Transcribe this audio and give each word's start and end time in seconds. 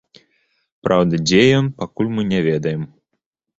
Праўда, 0.87 1.19
дзе 1.27 1.43
ён, 1.59 1.69
мы 1.69 1.71
пакуль 1.83 2.11
не 2.33 2.43
ведаем. 2.51 2.81